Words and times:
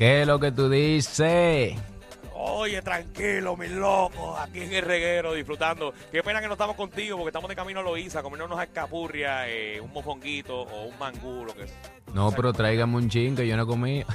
¿Qué 0.00 0.22
es 0.22 0.26
lo 0.26 0.40
que 0.40 0.50
tú 0.50 0.70
dices? 0.70 1.76
Oye, 2.34 2.80
tranquilo, 2.80 3.54
mis 3.54 3.70
locos, 3.70 4.40
aquí 4.40 4.62
en 4.62 4.72
el 4.72 4.82
reguero 4.82 5.34
disfrutando. 5.34 5.92
Qué 6.10 6.22
pena 6.22 6.40
que 6.40 6.46
no 6.46 6.54
estamos 6.54 6.74
contigo 6.74 7.18
porque 7.18 7.28
estamos 7.28 7.50
de 7.50 7.54
camino 7.54 7.80
a 7.80 7.82
Loíza, 7.82 8.22
comiendo 8.22 8.46
unas 8.46 8.66
escapurrias, 8.66 9.44
eh, 9.46 9.78
un 9.78 9.92
mofonguito 9.92 10.62
o 10.62 10.86
un 10.86 10.98
mangú, 10.98 11.44
lo 11.44 11.54
que 11.54 11.64
es. 11.64 11.74
No, 12.14 12.32
pero 12.32 12.50
tráigame 12.54 12.96
un 12.96 13.10
chin 13.10 13.36
que 13.36 13.46
yo 13.46 13.58
no 13.58 13.66
comí. 13.66 14.02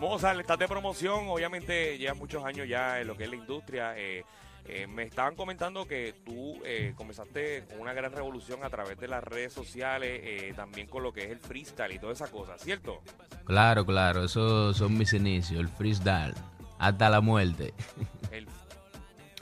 Mozart, 0.00 0.40
estás 0.40 0.58
de 0.58 0.66
promoción, 0.66 1.28
obviamente 1.28 1.96
llevas 1.98 2.16
muchos 2.18 2.44
años 2.44 2.66
ya 2.68 3.00
en 3.00 3.06
lo 3.06 3.16
que 3.16 3.24
es 3.24 3.30
la 3.30 3.36
industria. 3.36 3.94
eh, 3.96 4.24
eh, 4.64 4.86
me 4.86 5.02
estaban 5.04 5.34
comentando 5.34 5.86
que 5.86 6.14
tú 6.24 6.60
eh, 6.64 6.92
comenzaste 6.96 7.64
con 7.68 7.80
una 7.80 7.92
gran 7.92 8.12
revolución 8.12 8.62
a 8.64 8.70
través 8.70 8.98
de 8.98 9.08
las 9.08 9.22
redes 9.24 9.52
sociales, 9.52 10.20
eh, 10.22 10.52
también 10.54 10.86
con 10.86 11.02
lo 11.02 11.12
que 11.12 11.24
es 11.24 11.30
el 11.30 11.40
freestyle 11.40 11.92
y 11.92 11.98
toda 11.98 12.12
esa 12.12 12.28
cosa, 12.30 12.56
¿cierto? 12.58 13.02
Claro, 13.44 13.84
claro, 13.84 14.24
esos 14.24 14.76
son 14.76 14.96
mis 14.96 15.12
inicios, 15.12 15.60
el 15.60 15.68
freestyle. 15.68 16.34
Hasta 16.78 17.08
la 17.10 17.20
muerte. 17.20 17.74
El, 18.32 18.48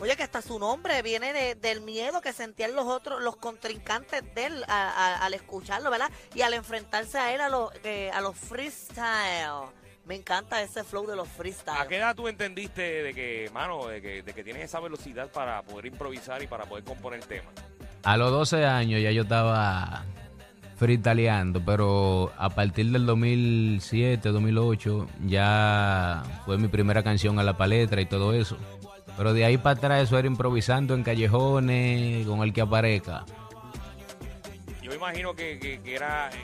Oye, 0.01 0.17
que 0.17 0.23
hasta 0.23 0.41
su 0.41 0.59
nombre 0.59 1.03
viene 1.03 1.33
de- 1.35 1.55
del 1.57 1.83
miedo 1.83 2.23
que 2.23 2.33
sentían 2.33 2.75
los 2.75 2.87
otros, 2.87 3.21
los 3.23 3.37
contrincantes 3.37 4.23
de 4.35 4.47
él 4.47 4.65
a- 4.67 4.89
a- 4.89 5.25
al 5.27 5.35
escucharlo, 5.35 5.91
¿verdad? 5.91 6.11
Y 6.35 6.41
al 6.41 6.55
enfrentarse 6.55 7.19
a 7.19 7.35
él 7.35 7.41
a 7.43 7.51
los, 7.51 7.71
eh, 7.85 8.11
a 8.11 8.23
los 8.23 8.35
freestyle. 8.37 9.69
Me 10.07 10.17
encanta 10.17 10.61
ese 10.63 10.83
flow 10.83 11.07
de 11.07 11.15
los 11.15 11.29
¿A 11.69 11.87
qué 11.87 11.97
edad 11.99 12.17
tú 12.17 12.27
entendiste 12.27 12.81
de 13.03 13.15
que, 13.15 13.49
mano, 13.53 13.87
de 13.87 14.03
que, 14.03 14.23
de 14.23 14.33
que 14.33 14.43
tienes 14.43 14.65
esa 14.65 14.81
velocidad 14.81 15.29
para 15.31 15.63
poder 15.63 15.87
improvisar 15.87 16.43
y 16.43 16.47
para 16.47 16.65
poder 16.65 16.85
componer 16.85 17.21
temas? 17.25 17.53
A 18.03 18.17
los 18.17 18.31
12 18.31 18.65
años 18.65 19.01
ya 19.01 19.11
yo 19.13 19.23
estaba 19.23 20.05
freestyleando, 20.77 21.63
pero 21.65 22.33
a 22.39 22.49
partir 22.51 22.87
del 22.91 23.05
2007, 23.07 24.31
2008 24.31 25.07
ya 25.27 26.23
fue 26.47 26.57
mi 26.59 26.69
primera 26.69 27.03
canción 27.03 27.39
a 27.39 27.43
la 27.45 27.57
palestra 27.57 28.01
y 28.01 28.07
todo 28.07 28.33
eso. 28.33 28.57
Pero 29.17 29.33
de 29.35 29.45
ahí 29.45 29.59
para 29.59 29.77
atrás 29.79 30.03
eso 30.05 30.19
era 30.19 30.27
improvisando 30.27 30.95
en 30.95 31.03
callejones, 31.05 32.27
con 32.27 32.41
el 32.43 32.53
que 32.55 32.63
aparezca. 32.63 33.25
Yo 34.83 34.95
imagino 34.95 35.35
que, 35.35 35.59
que- 35.61 35.81
que 35.83 35.95
era, 35.95 36.31
eh, 36.31 36.37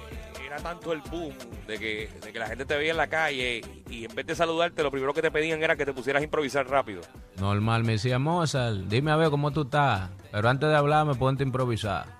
era 0.46 0.56
tanto 0.58 0.92
el 0.92 1.00
boom 1.02 1.34
de 1.66 1.78
que, 1.78 2.08
de 2.24 2.32
que 2.32 2.38
la 2.38 2.46
gente 2.46 2.64
te 2.64 2.76
veía 2.76 2.92
en 2.92 2.96
la 2.96 3.06
calle 3.08 3.62
y 3.90 4.04
en 4.04 4.14
vez 4.14 4.26
de 4.26 4.34
saludarte, 4.34 4.82
lo 4.82 4.90
primero 4.90 5.12
que 5.12 5.22
te 5.22 5.30
pedían 5.30 5.62
era 5.62 5.76
que 5.76 5.84
te 5.84 5.92
pusieras 5.92 6.20
a 6.20 6.24
improvisar 6.24 6.68
rápido. 6.68 7.02
Normal, 7.38 7.84
me 7.84 7.92
decía 7.92 8.18
Mozart, 8.18 8.76
dime 8.88 9.10
a 9.10 9.16
ver 9.16 9.30
cómo 9.30 9.50
tú 9.52 9.62
estás, 9.62 10.10
pero 10.30 10.48
antes 10.48 10.68
de 10.68 10.76
hablar 10.76 11.06
me 11.06 11.14
ponte 11.14 11.42
a 11.42 11.46
improvisar. 11.46 12.06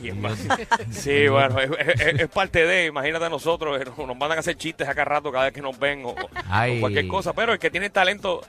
Sí, 0.90 1.28
bueno, 1.28 1.60
es, 1.60 1.70
es- 2.00 2.20
es 2.20 2.28
parte 2.28 2.64
de, 2.66 2.86
imagínate 2.86 3.24
a 3.24 3.28
nosotros, 3.28 3.80
eh, 3.80 3.84
nos 3.96 4.06
mandan 4.16 4.32
a 4.38 4.40
hacer 4.40 4.56
chistes 4.56 4.88
acá 4.88 5.04
rato 5.04 5.30
cada 5.30 5.44
vez 5.46 5.52
que 5.52 5.62
nos 5.62 5.78
ven 5.78 6.02
o, 6.04 6.14
cualquier 6.80 7.06
cosa, 7.08 7.32
pero 7.32 7.52
el 7.52 7.58
que 7.58 7.70
tiene 7.70 7.90
talento, 7.90 8.40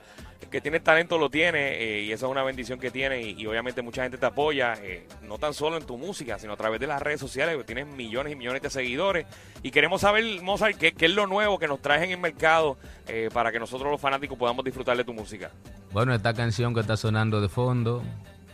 que 0.48 0.60
tiene 0.60 0.80
talento 0.80 1.18
lo 1.18 1.30
tiene 1.30 1.76
eh, 1.82 2.02
y 2.02 2.12
esa 2.12 2.26
es 2.26 2.32
una 2.32 2.42
bendición 2.42 2.78
que 2.78 2.90
tiene 2.90 3.22
y, 3.22 3.46
obviamente 3.46 3.82
mucha 3.82 4.02
gente 4.02 4.18
te 4.18 4.26
apoya, 4.26 4.74
eh, 4.82 5.06
no 5.22 5.38
tan 5.38 5.54
solo 5.54 5.76
en 5.76 5.84
tu 5.84 5.98
música, 5.98 6.38
sino 6.38 6.52
a 6.52 6.56
través 6.56 6.80
de 6.80 6.86
las 6.86 7.00
redes 7.00 7.20
sociales, 7.20 7.56
que 7.56 7.64
tienes 7.64 7.86
millones 7.86 8.32
y 8.32 8.36
millones 8.36 8.62
de 8.62 8.70
seguidores 8.70 9.26
y 9.62 9.70
queremos 9.70 10.00
saber, 10.00 10.24
Mozart, 10.42 10.76
qué, 10.76 10.92
qué 10.92 11.06
es 11.06 11.12
lo 11.12 11.26
nuevo 11.26 11.58
que 11.58 11.68
nos 11.68 11.80
traes 11.80 12.02
en 12.02 12.10
el 12.10 12.18
mercado 12.18 12.78
eh, 13.06 13.28
para 13.32 13.52
que 13.52 13.60
nosotros 13.60 13.90
los 13.90 14.00
fanáticos 14.00 14.38
podamos 14.38 14.64
disfrutar 14.64 14.96
de 14.96 15.04
tu 15.04 15.12
música. 15.12 15.50
Bueno, 15.92 16.14
esta 16.14 16.34
canción 16.34 16.74
que 16.74 16.80
está 16.80 16.96
sonando 16.96 17.40
de 17.40 17.48
fondo 17.48 18.02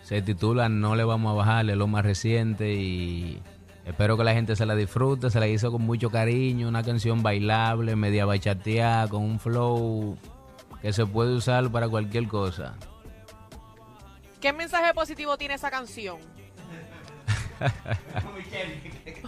se 0.03 0.23
titula 0.23 0.69
No 0.69 0.97
le 0.97 1.05
vamos 1.05 1.33
a 1.33 1.35
bajar, 1.35 1.71
es 1.71 1.77
lo 1.77 1.87
más 1.87 2.05
reciente 2.05 2.75
y 2.75 3.41
espero 3.85 4.17
que 4.17 4.25
la 4.25 4.35
gente 4.35 4.55
se 4.57 4.67
la 4.67 4.75
disfrute, 4.75 5.31
se 5.31 5.41
la 5.41 5.49
hizo 5.49 5.73
con 5.73 5.83
mucho 5.83 6.11
cariño, 6.11 6.69
una 6.69 6.83
canción 6.83 7.23
bailable, 7.23 7.97
media 7.97 8.27
bachateada, 8.27 9.09
con 9.09 9.23
un 9.23 9.41
flow 9.41 10.17
que 10.83 10.93
se 10.93 11.07
puede 11.07 11.35
usar 11.35 11.71
para 11.71 11.89
cualquier 11.89 12.29
cosa. 12.29 12.75
¿Qué 14.41 14.53
mensaje 14.53 14.93
positivo 14.95 15.37
tiene 15.37 15.55
esa 15.55 15.71
canción? 15.71 16.19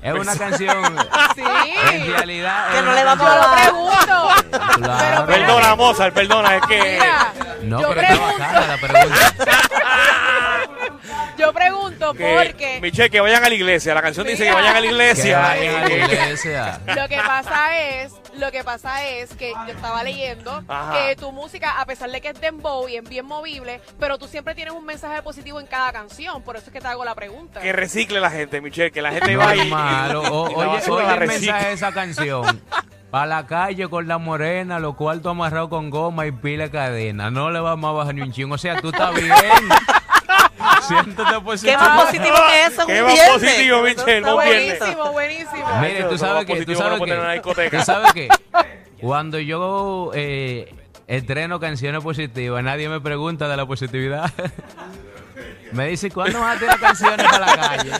Es 0.02 0.14
una 0.14 0.36
canción, 0.36 0.76
Sí. 1.34 1.42
en 1.92 2.06
realidad... 2.12 2.70
Que 2.72 2.82
no 2.82 2.92
le 2.94 3.04
vamos 3.04 3.26
a 3.28 3.56
pregunto. 3.56 4.28
Claro. 4.76 5.26
Perdona, 5.26 5.74
Mozart, 5.76 6.14
perdona, 6.14 6.56
es 6.56 6.66
que... 6.66 6.80
Mira, 7.00 7.32
No, 7.62 7.80
yo 7.80 7.88
pero 7.88 8.00
está 8.02 8.14
pregunto, 8.14 8.38
bacana 8.38 8.66
la 8.66 8.76
pregunta. 8.76 9.57
Yo 11.48 11.52
pregunto 11.54 12.14
que- 12.14 12.34
porque 12.46 12.78
Michelle, 12.80 13.10
que 13.10 13.20
vayan 13.20 13.44
a 13.44 13.48
la 13.48 13.54
iglesia. 13.54 13.94
La 13.94 14.02
canción 14.02 14.26
dice 14.26 14.44
que 14.44 14.52
vayan 14.52 14.76
a 14.76 14.80
la 14.80 14.86
Que 14.86 14.86
iglesia. 14.92 15.38
vayan 15.38 15.74
a 15.74 15.88
la 15.88 15.94
iglesia. 15.94 16.80
lo 16.86 17.08
que 17.08 17.16
pasa 17.16 17.78
es, 17.78 18.12
lo 18.38 18.50
que 18.52 18.62
pasa 18.64 19.04
es 19.06 19.34
que 19.34 19.52
yo 19.66 19.72
estaba 19.72 20.02
leyendo 20.04 20.62
Ajá. 20.68 20.92
que 20.94 21.16
tu 21.16 21.32
música, 21.32 21.80
a 21.80 21.86
pesar 21.86 22.10
de 22.10 22.20
que 22.20 22.28
es 22.28 22.40
dembow 22.40 22.88
y 22.88 22.96
es 22.96 23.08
bien 23.08 23.26
movible, 23.26 23.80
pero 23.98 24.18
tú 24.18 24.28
siempre 24.28 24.54
tienes 24.54 24.74
un 24.74 24.84
mensaje 24.86 25.22
positivo 25.22 25.58
en 25.60 25.66
cada 25.66 25.92
canción, 25.92 26.42
por 26.42 26.56
eso 26.56 26.66
es 26.66 26.72
que 26.72 26.80
te 26.80 26.86
hago 26.88 27.04
la 27.04 27.14
pregunta. 27.14 27.60
Que 27.60 27.72
recicle 27.72 28.20
la 28.20 28.30
gente, 28.30 28.60
Michelle, 28.60 28.90
que 28.92 29.02
la 29.02 29.10
gente 29.12 29.36
va 29.36 29.54
Normal. 29.54 30.16
O- 30.16 30.50
y 30.50 30.54
oye, 30.54 30.90
oye 30.90 31.02
la 31.04 31.14
el 31.14 31.26
mensaje 31.26 31.66
de 31.68 31.72
esa 31.72 31.92
canción. 31.92 32.62
Para 33.10 33.24
la 33.24 33.46
calle 33.46 33.88
con 33.88 34.06
la 34.06 34.18
morena, 34.18 34.78
los 34.78 34.94
cuartos 34.94 35.30
amarrados 35.30 35.70
con 35.70 35.88
goma 35.88 36.26
y 36.26 36.32
pila 36.32 36.64
de 36.64 36.70
cadena. 36.70 37.30
No 37.30 37.50
le 37.50 37.58
vamos 37.58 37.88
a 37.88 37.92
bajar 37.92 38.14
ni 38.14 38.20
un 38.20 38.32
chingo. 38.32 38.54
O 38.54 38.58
sea, 38.58 38.78
tú 38.82 38.90
estás 38.90 39.14
bien. 39.14 39.32
Siéntate 40.88 41.34
¿Qué 41.34 41.40
positivo. 41.40 41.78
más 41.78 42.04
positivo 42.06 42.36
que 42.48 42.66
eso? 42.66 42.86
Qué 42.86 42.98
un 43.00 43.04
más 43.06 43.14
viernes? 43.14 43.32
positivo, 43.42 43.82
Michelle, 43.82 44.16
Está 44.18 44.34
buenísimo, 44.34 45.12
buenísimo. 45.12 45.66
Mire, 45.80 45.98
Eso 45.98 46.08
tú 46.08 46.14
es 46.14 46.20
sabes 46.20 46.46
que, 46.46 46.64
tú 46.66 46.74
sabes 46.74 46.92
no 46.92 46.98
poner 46.98 47.14
en 47.14 47.20
una 47.20 47.28
que, 47.30 47.34
discoteca. 47.36 47.78
tú 47.78 47.84
sabes 47.84 48.12
que, 48.12 48.28
cuando 49.00 49.38
yo 49.38 50.10
eh, 50.14 50.74
estreno 51.06 51.60
canciones 51.60 52.02
positivas, 52.02 52.62
nadie 52.64 52.88
me 52.88 53.00
pregunta 53.00 53.48
de 53.48 53.56
la 53.56 53.66
positividad. 53.66 54.30
Me 55.72 55.88
dice, 55.88 56.10
¿cuándo 56.10 56.40
vas 56.40 56.56
a 56.56 56.58
tirar 56.58 56.80
canciones 56.80 57.26
a 57.26 57.38
la 57.38 57.56
calle? 57.56 57.90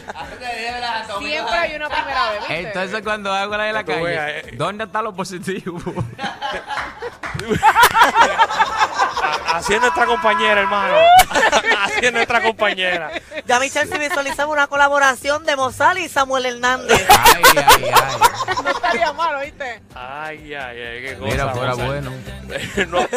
Siempre 1.19 1.55
hay 1.55 1.76
una 1.76 1.88
primera 1.91 2.31
vez, 2.31 2.38
¿viste? 2.41 2.60
Entonces 2.60 3.03
cuando 3.03 3.31
hago 3.31 3.56
la 3.59 3.65
de 3.65 3.72
la 3.75 3.84
calle, 3.84 4.38
eh. 4.38 4.43
¿dónde 4.55 4.84
está 4.84 5.03
lo 5.03 5.12
positivo? 5.12 5.79
Así 9.52 9.72
es 9.74 9.80
nuestra 9.80 10.06
compañera, 10.06 10.60
hermano. 10.60 10.94
Así 11.82 12.00
es 12.06 12.12
nuestra 12.12 12.42
compañera. 12.42 13.10
Ya 13.46 13.58
Michelle 13.58 13.86
se 13.90 13.98
visualizaba 13.98 14.52
una 14.52 14.66
colaboración 14.66 15.44
de 15.44 15.56
Mozart 15.56 15.98
y 15.98 16.08
Samuel 16.08 16.46
Hernández. 16.46 17.06
Ay, 17.08 17.42
ay, 17.56 17.84
ay. 17.84 17.92
No 18.64 18.70
estaría 18.70 19.12
malo, 19.12 19.40
¿viste? 19.40 19.80
Ay, 19.94 20.54
ay, 20.54 20.80
ay, 20.80 21.02
qué 21.02 21.16
cosa. 21.18 21.30
Mira, 21.30 21.48
fuera 21.50 21.70
Mozart. 21.74 21.88
bueno. 21.88 22.12
no, 22.88 23.00
no, 23.00 23.08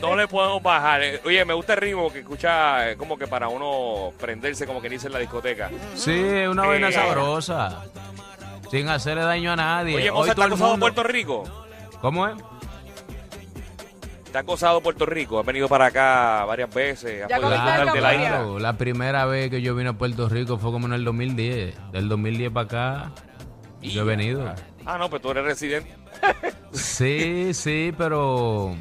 no 0.00 0.16
le 0.16 0.28
podemos 0.28 0.62
bajar. 0.62 1.02
Eh, 1.02 1.20
Oye, 1.24 1.44
me 1.44 1.54
gusta 1.54 1.72
el 1.74 1.80
ritmo 1.80 2.12
que 2.12 2.20
escucha 2.20 2.90
eh, 2.90 2.96
como 2.96 3.16
que 3.18 3.26
para 3.26 3.48
uno 3.48 4.12
prenderse, 4.18 4.66
como 4.66 4.80
que 4.82 4.88
dice 4.88 5.06
en 5.08 5.12
la 5.14 5.18
discoteca. 5.18 5.70
Sí, 5.94 6.12
es 6.12 6.48
una 6.48 6.66
vaina 6.66 6.88
Eh. 6.88 6.92
sabrosa. 6.92 7.82
Sin 8.70 8.88
hacerle 8.88 9.22
daño 9.22 9.52
a 9.52 9.56
nadie. 9.56 9.96
Oye, 9.96 10.10
Hoy 10.10 10.16
Mozart, 10.18 10.28
¿te 10.30 10.34
todo 10.34 10.42
ha 10.42 10.46
el 10.46 10.52
acosado 10.52 10.70
mundo... 10.72 10.84
Puerto 10.84 11.02
Rico? 11.02 11.44
¿Cómo 12.00 12.26
es? 12.28 12.34
¿Te 14.32 14.38
ha 14.38 14.40
acosado 14.40 14.80
Puerto 14.80 15.04
Rico? 15.04 15.38
Has 15.38 15.44
venido 15.44 15.68
para 15.68 15.86
acá 15.86 16.46
varias 16.46 16.72
veces. 16.72 17.26
Ya 17.28 17.38
de 17.38 18.00
la 18.00 18.14
isla. 18.14 18.72
Primera 18.78 19.26
vez 19.26 19.50
que 19.50 19.60
yo 19.60 19.74
vine 19.74 19.90
a 19.90 19.92
Puerto 19.92 20.26
Rico 20.26 20.56
fue 20.56 20.72
como 20.72 20.86
en 20.86 20.94
el 20.94 21.04
2010. 21.04 21.92
Del 21.92 22.08
2010 22.08 22.50
para 22.50 22.64
acá, 22.64 23.12
yo 23.82 24.00
he 24.00 24.04
venido. 24.04 24.50
Ah, 24.86 24.96
no, 24.96 25.10
pues 25.10 25.20
tú 25.20 25.30
eres 25.30 25.44
residente. 25.44 25.94
Sí, 26.72 27.52
sí, 27.52 27.92
pero 27.98 28.74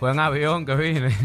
fue 0.00 0.12
en 0.12 0.18
avión 0.18 0.64
que 0.64 0.74
vine. 0.76 1.14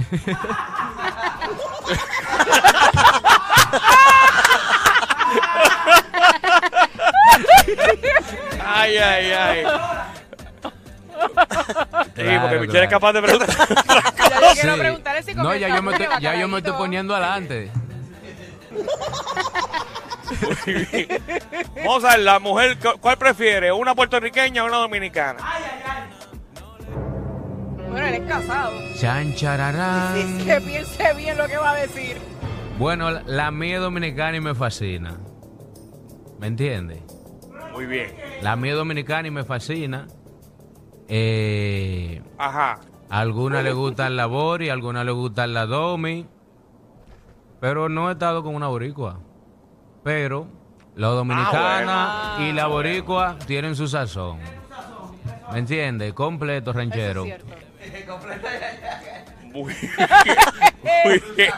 Ay, 8.65 8.97
ay, 8.97 9.31
ay. 9.31 9.65
Sí, 12.15 12.21
Claro, 12.23 12.41
porque 12.41 12.59
Michelle 12.59 12.71
claro. 12.71 12.85
es 12.85 12.89
capaz 12.89 13.13
de 13.13 13.21
preguntar. 13.21 13.49
Ya 13.49 14.41
yo 14.41 14.53
quiero 14.53 14.73
Sí. 14.73 14.79
preguntarle 14.79 15.23
si 15.23 15.33
No, 15.33 15.55
ya 15.55 15.69
yo, 15.75 15.81
me 15.81 15.91
estoy, 15.93 16.07
ya 16.19 16.35
yo 16.35 16.47
me 16.47 16.57
estoy 16.57 16.73
poniendo 16.73 17.15
adelante. 17.15 17.71
Mozart, 21.83 22.19
la 22.19 22.39
mujer, 22.39 22.77
cu- 22.79 22.99
¿cuál 22.99 23.17
prefiere? 23.17 23.71
¿Una 23.71 23.95
puertorriqueña 23.95 24.63
o 24.63 24.67
una 24.67 24.77
dominicana? 24.77 25.39
Bueno, 27.89 28.07
él 28.07 28.13
es 28.15 28.21
casado. 28.29 28.71
Chan, 28.99 29.35
chararán. 29.35 30.37
Que 30.45 30.61
piense 30.61 31.13
bien 31.15 31.37
lo 31.37 31.47
que 31.47 31.57
va 31.57 31.71
a 31.71 31.75
decir. 31.75 32.17
Bueno, 32.77 33.11
la, 33.11 33.23
la 33.25 33.51
mía 33.51 33.75
es 33.75 33.81
dominicana 33.81 34.37
y 34.37 34.41
me 34.41 34.55
fascina. 34.55 35.17
¿Me 36.39 36.47
entiendes? 36.47 36.99
Muy 37.73 37.85
bien. 37.85 38.15
La 38.41 38.55
mía 38.55 38.71
es 38.71 38.77
dominicana 38.77 39.27
y 39.27 39.31
me 39.31 39.43
fascina. 39.43 40.07
Eh, 41.13 42.21
Ajá. 42.37 42.79
a 43.09 43.19
algunas 43.19 43.65
le 43.65 43.73
gustan 43.73 44.15
la 44.15 44.27
Bori, 44.27 44.69
a 44.69 44.73
algunas 44.73 45.05
le 45.05 45.11
gustan 45.11 45.53
la 45.53 45.65
Domi. 45.65 46.25
Pero 47.59 47.89
no 47.89 48.07
he 48.09 48.13
estado 48.13 48.41
con 48.43 48.55
una 48.55 48.67
boricua. 48.69 49.19
Pero 50.03 50.47
la 50.95 51.07
dominicana 51.07 52.37
y 52.39 52.53
la 52.53 52.67
boricua 52.67 53.35
tienen 53.45 53.75
su 53.75 53.89
sazón. 53.89 54.39
¿Me 55.51 55.59
entiendes? 55.59 56.13
Completo 56.13 56.71
Eso 56.71 56.79
ranchero. 56.79 57.25
es. 57.25 57.43
Muy 59.53 59.73
bien. 61.35 61.51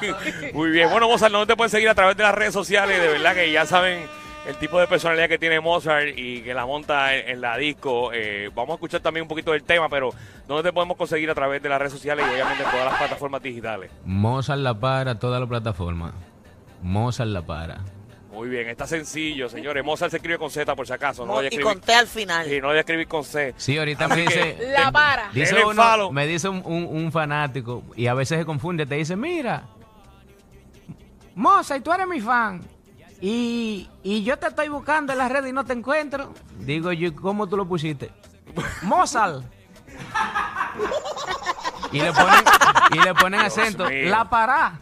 Muy 0.53 0.69
bien. 0.71 0.89
Bueno, 0.89 1.07
Mozart, 1.07 1.31
no 1.31 1.45
te 1.45 1.56
pueden 1.56 1.69
seguir 1.69 1.89
a 1.89 1.95
través 1.95 2.17
de 2.17 2.23
las 2.23 2.33
redes 2.33 2.53
sociales. 2.53 2.99
De 2.99 3.07
verdad 3.07 3.35
que 3.35 3.51
ya 3.51 3.65
saben 3.67 4.07
el 4.45 4.56
tipo 4.57 4.80
de 4.80 4.88
personalidad 4.88 5.30
que 5.30 5.38
tiene 5.38 5.60
Mozart 5.62 6.10
y 6.18 6.42
que 6.42 6.54
la 6.54 6.66
monta 6.66 7.16
en, 7.16 7.30
en 7.30 7.42
la 7.42 7.57
disco. 7.57 8.12
Eh, 8.13 8.50
vamos 8.54 8.72
a 8.72 8.74
escuchar 8.75 9.00
también 9.01 9.22
un 9.22 9.28
poquito 9.30 9.51
del 9.51 9.63
tema, 9.63 9.88
pero 9.90 10.10
¿dónde 10.48 10.63
te 10.63 10.74
podemos 10.74 10.98
conseguir 10.98 11.30
a 11.30 11.36
través 11.36 11.62
de 11.63 11.69
las 11.69 11.80
redes 11.80 11.94
sociales 11.94 12.25
y 12.30 12.34
obviamente 12.34 12.63
en 12.63 12.69
todas 12.72 12.86
las 12.86 12.98
plataformas 12.98 13.42
digitales? 13.42 13.90
Mozart 14.06 14.60
la 14.60 14.74
para, 14.78 15.18
todas 15.18 15.40
las 15.40 15.48
plataformas. 15.50 16.13
Mozart 16.81 17.30
la 17.30 17.42
para. 17.42 17.80
Muy 18.34 18.50
bien, 18.50 18.68
está 18.68 18.88
sencillo, 18.88 19.48
señores. 19.48 19.86
Mozart 19.86 20.10
se 20.10 20.18
escribe 20.18 20.40
con 20.40 20.50
Z 20.50 20.75
por 20.75 20.88
si 20.88 20.92
acaso. 20.94 21.24
No 21.25 21.42
y 21.42 21.45
escribir, 21.45 21.66
conté 21.66 21.94
al 21.94 22.07
final. 22.07 22.45
sí, 22.48 22.60
no 22.60 22.68
voy 22.69 22.78
a 22.78 22.80
escribir 22.80 23.07
con 23.07 23.24
C. 23.24 23.54
Sí, 23.57 23.78
ahorita 23.78 24.06
Así 24.06 24.16
me 24.16 24.22
dice... 24.24 24.57
La 24.75 24.92
para. 24.92 25.30
Dice 25.31 25.63
uno- 25.63 26.12
me 26.12 26.25
dice 26.25 26.50
un, 26.50 26.63
un- 26.66 26.88
un 26.90 27.12
fanático 27.12 27.84
y 27.95 28.07
a 28.07 28.13
veces 28.16 28.40
se 28.40 28.45
confunde, 28.45 28.86
te 28.88 28.95
dice, 28.95 29.16
mira, 29.16 29.63
Moza, 31.36 31.78
y 31.78 31.81
tú 31.81 31.94
eres 31.94 32.07
mi 32.07 32.19
fan. 32.22 32.62
Y, 33.25 33.89
y 34.03 34.23
yo 34.25 34.37
te 34.37 34.47
estoy 34.47 34.67
buscando 34.67 35.13
en 35.13 35.17
las 35.19 35.31
redes 35.31 35.49
y 35.49 35.53
no 35.53 35.63
te 35.63 35.71
encuentro. 35.71 36.33
Digo 36.59 36.91
yo, 36.91 37.07
¿y 37.07 37.11
¿cómo 37.11 37.47
tú 37.47 37.55
lo 37.55 37.65
pusiste? 37.65 38.11
Mozart. 38.81 39.43
Y 41.93 42.01
le 42.01 42.11
ponen, 42.11 42.43
y 42.91 42.99
le 42.99 43.13
ponen 43.13 43.39
acento, 43.39 43.85
mío. 43.89 44.09
la 44.09 44.29
pará. 44.29 44.73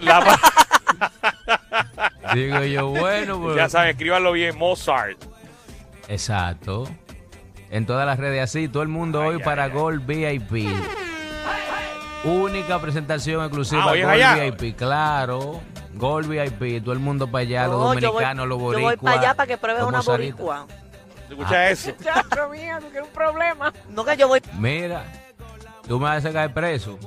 La 0.00 0.20
pa- 0.24 0.40
Digo 2.34 2.62
yo, 2.62 2.86
bueno, 2.90 3.40
pues. 3.40 3.56
ya 3.56 3.68
saben, 3.68 3.90
escríbanlo 3.90 4.30
bien, 4.30 4.56
Mozart. 4.56 5.18
Exacto. 6.06 6.88
En 7.70 7.84
todas 7.84 8.06
las 8.06 8.16
redes 8.20 8.42
así, 8.44 8.68
todo 8.68 8.84
el 8.84 8.88
mundo 8.90 9.22
hoy 9.22 9.40
para 9.42 9.64
ay. 9.64 9.70
Gold 9.72 10.06
VIP. 10.06 10.68
Única 12.24 12.78
presentación 12.80 13.42
exclusiva 13.44 13.82
Ah, 13.82 13.90
hoy 13.90 13.98
es 14.00 14.06
Gold 14.06 14.22
allá. 14.22 14.34
VIP, 14.52 14.76
claro. 14.76 15.60
Gold 15.98 16.28
VIP, 16.28 16.82
todo 16.82 16.92
el 16.92 16.98
mundo 17.00 17.26
para 17.30 17.42
allá, 17.42 17.66
los 17.66 17.72
No, 17.72 17.78
yo 17.78 17.86
voy- 17.88 18.00
dominicanos, 18.00 18.46
los 18.48 18.58
yo 18.58 18.64
boricuas. 18.64 18.96
voy 18.96 19.04
para 19.04 19.20
allá 19.20 19.34
para 19.34 19.46
que 19.46 19.58
pruebes 19.58 19.80
los 19.82 19.88
una 19.88 19.98
mozaritas. 19.98 20.38
boricua. 20.38 20.66
Escucha 21.28 21.70
eso. 21.70 21.90
Chacho, 22.02 22.48
mía, 22.48 22.78
tú 22.80 22.86
quieres 22.90 23.06
un 23.08 23.14
problema. 23.14 23.72
No 23.90 24.04
que 24.04 24.16
yo 24.16 24.28
voy 24.28 24.40
Mira, 24.58 25.04
tú 25.86 25.98
me 25.98 26.04
vas 26.06 26.18
a 26.24 26.28
sacar 26.28 26.52
preso. 26.54 26.98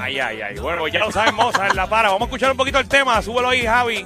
Ay, 0.00 0.18
ay, 0.20 0.40
ay. 0.42 0.58
Bueno, 0.58 0.86
ya 0.88 1.00
lo 1.00 1.10
saben, 1.10 1.34
Mozart, 1.34 1.74
la 1.74 1.86
para. 1.88 2.08
Vamos 2.10 2.22
a 2.22 2.24
escuchar 2.26 2.50
un 2.52 2.56
poquito 2.56 2.78
el 2.78 2.88
tema. 2.88 3.20
Súbelo 3.22 3.48
ahí, 3.48 3.66
Javi. 3.66 4.04